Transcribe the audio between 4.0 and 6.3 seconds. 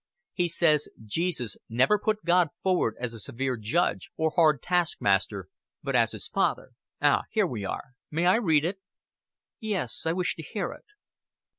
or hard taskmaster, but as His